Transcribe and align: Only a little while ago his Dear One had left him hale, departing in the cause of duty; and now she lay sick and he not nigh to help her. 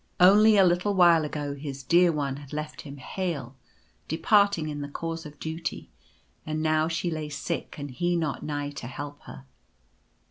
Only 0.19 0.57
a 0.57 0.65
little 0.65 0.95
while 0.95 1.23
ago 1.23 1.53
his 1.53 1.83
Dear 1.83 2.11
One 2.11 2.37
had 2.37 2.53
left 2.53 2.81
him 2.81 2.97
hale, 2.97 3.55
departing 4.07 4.67
in 4.67 4.81
the 4.81 4.87
cause 4.89 5.27
of 5.27 5.39
duty; 5.39 5.91
and 6.43 6.59
now 6.63 6.87
she 6.87 7.11
lay 7.11 7.29
sick 7.29 7.75
and 7.77 7.91
he 7.91 8.15
not 8.15 8.41
nigh 8.41 8.71
to 8.71 8.87
help 8.87 9.21
her. 9.25 9.45